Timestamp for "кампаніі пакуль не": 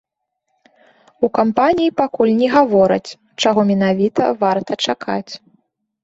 1.37-2.47